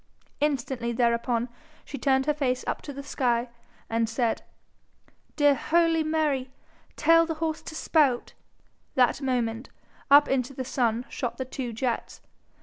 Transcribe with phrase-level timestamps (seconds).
[0.39, 1.47] Instantly thereupon
[1.85, 3.49] she turned her face up to the sky,
[3.87, 4.41] and said,
[5.35, 6.49] 'Dear holy Mary,
[6.95, 8.33] tell horse to spout.'
[8.95, 9.69] That moment
[10.09, 12.19] up into the sun shot the two jets.